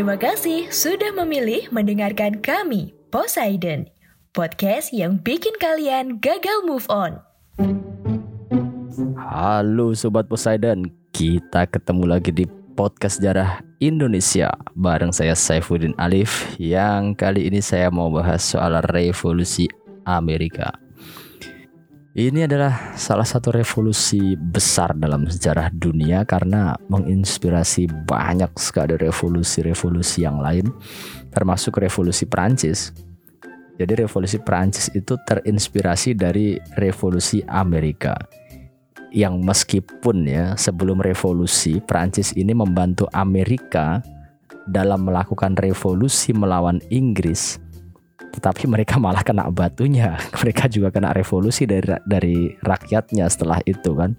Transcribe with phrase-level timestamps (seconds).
[0.00, 3.84] Terima kasih sudah memilih mendengarkan kami, Poseidon.
[4.32, 7.20] Podcast yang bikin kalian gagal move on.
[9.20, 17.12] Halo Sobat Poseidon, kita ketemu lagi di podcast sejarah Indonesia bareng saya Saifuddin Alif yang
[17.12, 19.68] kali ini saya mau bahas soal revolusi
[20.08, 20.72] Amerika.
[22.20, 30.36] Ini adalah salah satu revolusi besar dalam sejarah dunia karena menginspirasi banyak sekali revolusi-revolusi yang
[30.36, 30.68] lain
[31.32, 32.92] termasuk revolusi Prancis.
[33.80, 38.12] Jadi revolusi Prancis itu terinspirasi dari revolusi Amerika
[39.16, 44.04] yang meskipun ya sebelum revolusi Prancis ini membantu Amerika
[44.68, 47.56] dalam melakukan revolusi melawan Inggris
[48.30, 50.14] tetapi mereka malah kena batunya.
[50.40, 54.14] Mereka juga kena revolusi dari dari rakyatnya setelah itu kan.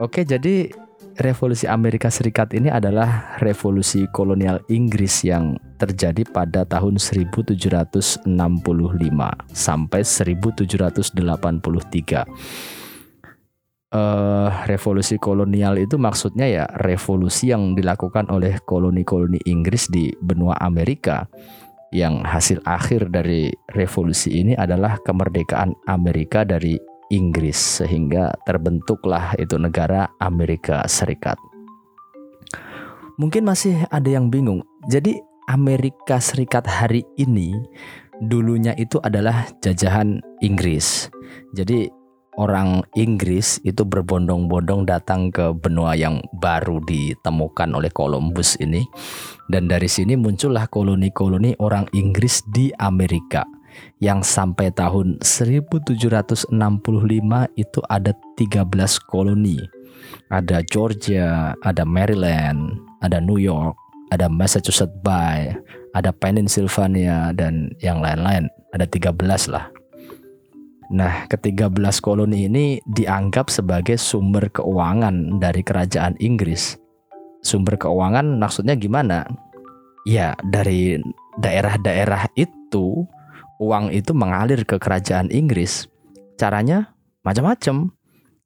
[0.00, 0.66] Oke jadi
[1.20, 8.24] revolusi Amerika Serikat ini adalah revolusi kolonial Inggris yang terjadi pada tahun 1765
[9.52, 11.12] sampai 1783
[13.92, 21.28] uh, revolusi kolonial itu maksudnya ya revolusi yang dilakukan oleh koloni-koloni Inggris di benua Amerika
[21.92, 26.80] yang hasil akhir dari revolusi ini adalah kemerdekaan Amerika dari
[27.12, 31.36] Inggris sehingga terbentuklah itu negara Amerika Serikat.
[33.20, 34.64] Mungkin masih ada yang bingung.
[34.88, 37.52] Jadi Amerika Serikat hari ini
[38.24, 41.12] dulunya itu adalah jajahan Inggris.
[41.52, 41.92] Jadi
[42.40, 48.84] orang Inggris itu berbondong-bondong datang ke benua yang baru ditemukan oleh Columbus ini.
[49.48, 53.44] Dan dari sini muncullah koloni-koloni orang Inggris di Amerika
[54.00, 56.52] yang sampai tahun 1765
[57.56, 59.60] itu ada 13 koloni.
[60.32, 63.76] Ada Georgia, ada Maryland, ada New York,
[64.12, 65.52] ada Massachusetts Bay,
[65.92, 68.48] ada Pennsylvania dan yang lain-lain.
[68.72, 69.81] Ada 13 lah
[70.92, 76.76] Nah, ketiga belas koloni ini dianggap sebagai sumber keuangan dari kerajaan Inggris.
[77.40, 79.24] Sumber keuangan maksudnya gimana?
[80.04, 81.00] Ya, dari
[81.40, 83.08] daerah-daerah itu
[83.56, 85.88] uang itu mengalir ke kerajaan Inggris.
[86.36, 86.92] Caranya
[87.24, 87.88] macam-macam.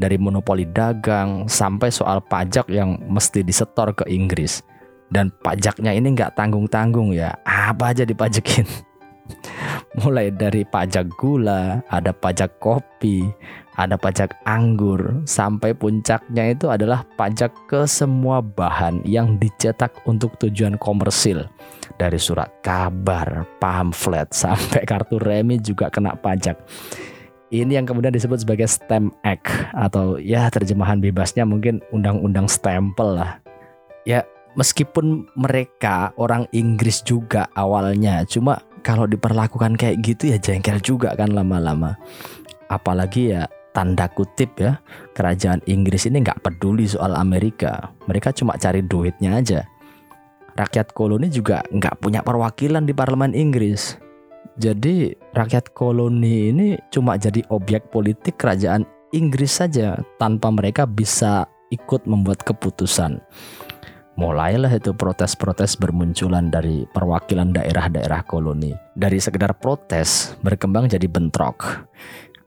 [0.00, 4.64] Dari monopoli dagang sampai soal pajak yang mesti disetor ke Inggris.
[5.12, 7.36] Dan pajaknya ini nggak tanggung-tanggung ya.
[7.44, 8.64] Apa aja dipajekin.
[9.98, 13.26] mulai dari pajak gula, ada pajak kopi,
[13.74, 20.78] ada pajak anggur, sampai puncaknya itu adalah pajak ke semua bahan yang dicetak untuk tujuan
[20.78, 21.48] komersil.
[21.98, 26.54] Dari surat kabar, pamflet, sampai kartu remi juga kena pajak.
[27.50, 33.42] Ini yang kemudian disebut sebagai Stamp Act atau ya terjemahan bebasnya mungkin undang-undang stempel lah.
[34.06, 34.22] Ya
[34.54, 41.32] meskipun mereka orang Inggris juga awalnya, cuma kalau diperlakukan kayak gitu ya jengkel juga kan
[41.32, 41.96] lama-lama.
[42.68, 44.82] Apalagi ya tanda kutip ya
[45.14, 47.92] kerajaan Inggris ini nggak peduli soal Amerika.
[48.10, 49.60] Mereka cuma cari duitnya aja.
[50.58, 53.96] Rakyat koloni juga nggak punya perwakilan di parlemen Inggris.
[54.60, 62.04] Jadi rakyat koloni ini cuma jadi objek politik kerajaan Inggris saja tanpa mereka bisa ikut
[62.04, 63.22] membuat keputusan
[64.20, 68.76] mulailah itu protes-protes bermunculan dari perwakilan daerah-daerah koloni.
[68.92, 71.88] Dari sekedar protes berkembang jadi bentrok.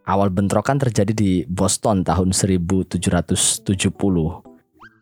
[0.06, 3.66] Awal bentrokan terjadi di Boston tahun 1770.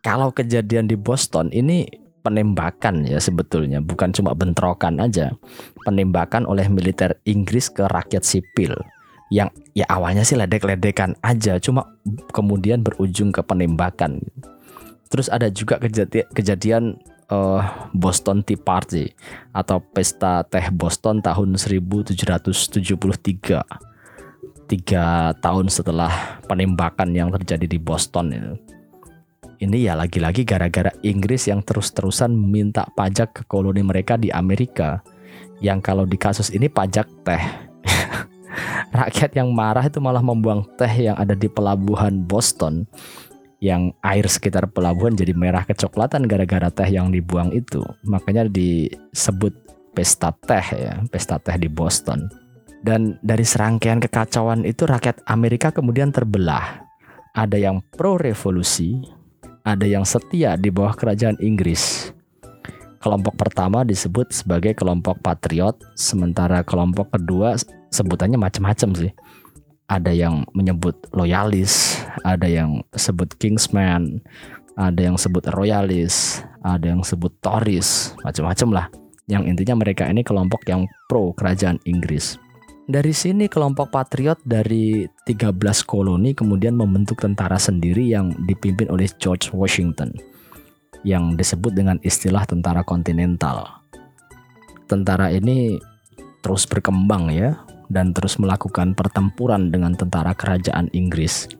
[0.01, 1.83] Kalau kejadian di Boston ini
[2.23, 5.35] penembakan ya sebetulnya, bukan cuma bentrokan aja.
[5.83, 8.71] Penembakan oleh militer Inggris ke rakyat sipil
[9.31, 11.88] yang ya awalnya sih ledek-ledekan aja, cuma
[12.31, 14.21] kemudian berujung ke penembakan.
[15.12, 16.84] Terus ada juga kejadian, kejadian
[17.28, 19.12] uh, Boston Tea Party
[19.52, 22.80] atau pesta teh Boston tahun 1773.
[24.72, 28.56] Tiga tahun setelah penembakan yang terjadi di Boston itu.
[29.62, 35.04] Ini ya lagi-lagi gara-gara Inggris yang terus-terusan minta pajak ke koloni mereka di Amerika.
[35.62, 37.44] Yang kalau di kasus ini pajak teh.
[39.04, 42.88] Rakyat yang marah itu malah membuang teh yang ada di pelabuhan Boston
[43.62, 47.86] yang air sekitar pelabuhan jadi merah kecoklatan gara-gara teh yang dibuang itu.
[48.10, 49.54] Makanya disebut
[49.94, 52.25] pesta teh ya, pesta teh di Boston.
[52.81, 56.90] Dan dari serangkaian kekacauan itu rakyat Amerika kemudian terbelah.
[57.38, 58.98] Ada yang pro revolusi,
[59.62, 62.10] ada yang setia di bawah kerajaan Inggris.
[62.98, 67.54] Kelompok pertama disebut sebagai kelompok patriot, sementara kelompok kedua
[67.94, 69.12] sebutannya macam-macam sih
[69.91, 74.23] ada yang menyebut loyalis, ada yang sebut Kingsman,
[74.79, 78.85] ada yang sebut royalis, ada yang sebut Tories, macam-macam lah.
[79.27, 82.39] Yang intinya mereka ini kelompok yang pro kerajaan Inggris.
[82.91, 85.53] Dari sini kelompok patriot dari 13
[85.85, 90.11] koloni kemudian membentuk tentara sendiri yang dipimpin oleh George Washington
[91.07, 93.83] yang disebut dengan istilah tentara kontinental.
[94.91, 95.79] Tentara ini
[96.43, 97.55] terus berkembang ya,
[97.91, 101.51] dan terus melakukan pertempuran dengan tentara kerajaan Inggris.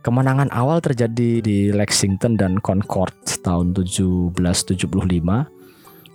[0.00, 3.12] Kemenangan awal terjadi di Lexington dan Concord
[3.44, 4.32] tahun 1775,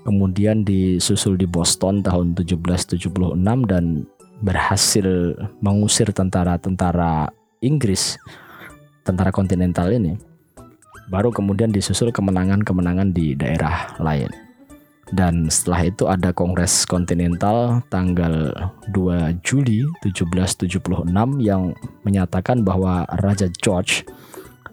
[0.02, 3.38] kemudian disusul di Boston tahun 1776
[3.70, 4.10] dan
[4.42, 7.30] berhasil mengusir tentara-tentara
[7.62, 8.18] Inggris,
[9.06, 10.18] tentara kontinental ini.
[11.06, 14.45] Baru kemudian disusul kemenangan-kemenangan di daerah lain.
[15.14, 18.50] Dan setelah itu ada Kongres Kontinental tanggal
[18.90, 21.06] 2 Juli 1776
[21.46, 24.02] yang menyatakan bahwa Raja George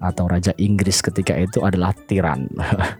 [0.02, 2.48] atau Raja Inggris ketika itu adalah tiran.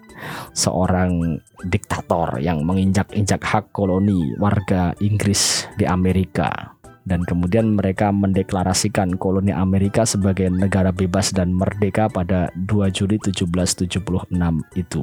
[0.63, 6.77] Seorang diktator yang menginjak-injak hak koloni warga Inggris di Amerika.
[7.03, 14.31] Dan kemudian mereka mendeklarasikan koloni Amerika sebagai negara bebas dan merdeka pada 2 Juli 1776
[14.79, 15.03] itu.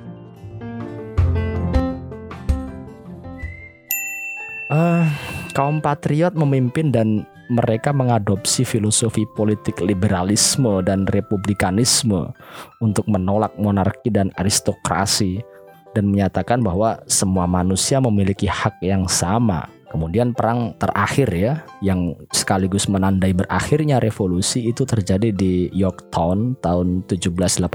[5.51, 12.31] Kaum patriot memimpin dan mereka mengadopsi filosofi politik liberalisme dan republikanisme
[12.79, 15.43] untuk menolak monarki dan aristokrasi
[15.91, 19.67] dan menyatakan bahwa semua manusia memiliki hak yang sama.
[19.91, 27.67] Kemudian perang terakhir ya yang sekaligus menandai berakhirnya revolusi itu terjadi di Yorktown tahun 1781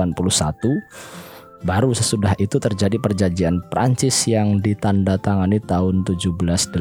[1.64, 6.75] Baru sesudah itu terjadi perjanjian Prancis yang ditandatangani tahun 1783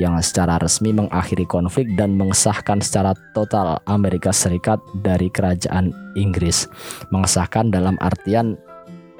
[0.00, 6.64] yang secara resmi mengakhiri konflik dan mengesahkan secara total Amerika Serikat dari kerajaan Inggris.
[7.12, 8.56] Mengesahkan dalam artian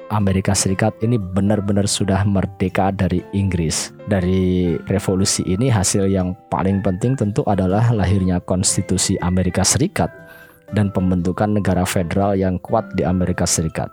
[0.09, 3.93] Amerika Serikat ini benar-benar sudah merdeka dari Inggris.
[4.09, 10.09] Dari revolusi ini hasil yang paling penting tentu adalah lahirnya konstitusi Amerika Serikat
[10.71, 13.91] dan pembentukan negara federal yang kuat di Amerika Serikat.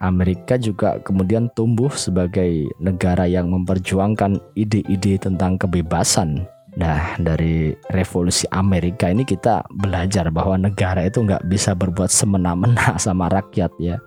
[0.00, 6.48] Amerika juga kemudian tumbuh sebagai negara yang memperjuangkan ide-ide tentang kebebasan.
[6.80, 13.28] Nah, dari revolusi Amerika ini kita belajar bahwa negara itu nggak bisa berbuat semena-mena sama
[13.28, 14.00] rakyat ya.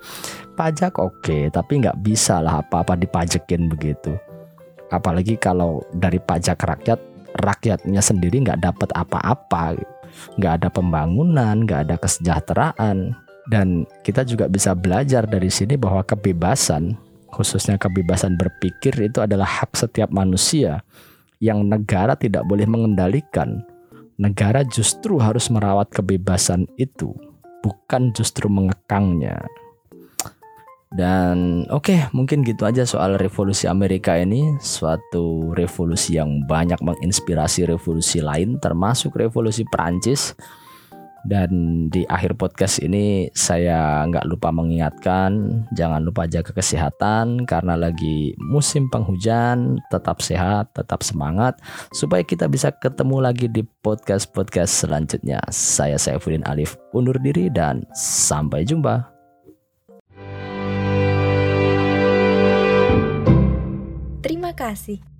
[0.57, 4.17] Pajak oke, okay, tapi nggak bisa lah apa-apa dipajekin begitu.
[4.89, 6.97] Apalagi kalau dari pajak rakyat,
[7.37, 9.77] rakyatnya sendiri nggak dapat apa-apa
[10.37, 13.15] nggak ada pembangunan, nggak ada kesejahteraan.
[13.43, 16.95] Dan kita juga bisa belajar dari sini bahwa kebebasan,
[17.27, 20.79] khususnya kebebasan berpikir itu adalah hak setiap manusia
[21.43, 23.67] yang negara tidak boleh mengendalikan.
[24.15, 27.11] Negara justru harus merawat kebebasan itu,
[27.59, 29.43] bukan justru mengekangnya.
[30.93, 37.65] Dan oke, okay, mungkin gitu aja soal revolusi Amerika ini, suatu revolusi yang banyak menginspirasi
[37.65, 40.37] revolusi lain termasuk revolusi Prancis.
[41.23, 48.35] Dan di akhir podcast ini saya nggak lupa mengingatkan jangan lupa jaga kesehatan karena lagi
[48.43, 51.55] musim penghujan, tetap sehat, tetap semangat
[51.95, 55.39] supaya kita bisa ketemu lagi di podcast-podcast selanjutnya.
[55.47, 59.12] Saya Saifuddin Alif undur diri dan sampai jumpa.
[64.53, 65.12] Kasih.